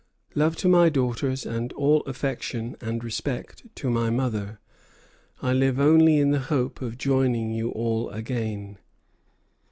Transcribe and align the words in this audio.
Love 0.33 0.55
to 0.55 0.67
my 0.67 0.89
daughters, 0.89 1.45
and 1.45 1.71
all 1.73 2.01
affection 2.07 2.75
and 2.81 3.03
respect 3.03 3.67
to 3.75 3.87
my 3.87 4.09
mother. 4.09 4.59
I 5.43 5.53
live 5.53 5.79
only 5.79 6.17
in 6.17 6.31
the 6.31 6.39
hope 6.39 6.81
of 6.81 6.97
joining 6.97 7.51
you 7.51 7.69
all 7.69 8.09
again. 8.09 8.79